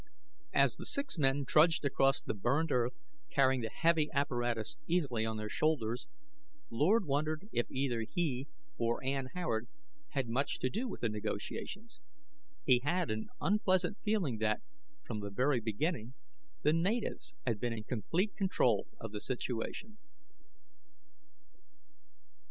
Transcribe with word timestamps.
As 0.55 0.77
the 0.77 0.85
six 0.87 1.19
men 1.19 1.45
trudged 1.45 1.85
across 1.85 2.21
the 2.21 2.33
burned 2.33 2.71
earth 2.71 2.97
carrying 3.29 3.61
the 3.61 3.69
heavy 3.69 4.09
apparatus 4.15 4.75
easily 4.87 5.27
on 5.27 5.37
their 5.37 5.47
shoulders, 5.47 6.07
Lord 6.71 7.05
wondered 7.05 7.47
if 7.51 7.69
either 7.69 8.01
he 8.01 8.47
or 8.79 9.03
Ann 9.03 9.27
Howard 9.35 9.67
had 10.09 10.27
much 10.27 10.57
to 10.61 10.71
do 10.71 10.87
with 10.87 11.01
the 11.01 11.09
negotiations. 11.09 12.01
He 12.65 12.81
had 12.83 13.11
an 13.11 13.29
unpleasant 13.39 13.99
feeling 14.03 14.39
that, 14.39 14.63
from 15.05 15.19
the 15.19 15.29
very 15.29 15.59
beginning, 15.59 16.15
the 16.63 16.73
natives 16.73 17.35
had 17.45 17.59
been 17.59 17.71
in 17.73 17.83
complete 17.83 18.35
control 18.35 18.87
of 18.99 19.11
the 19.11 19.21
situation. 19.21 19.99